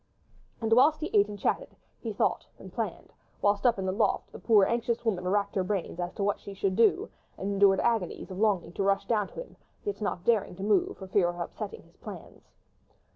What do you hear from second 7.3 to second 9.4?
and endured agonies of longing to rush down to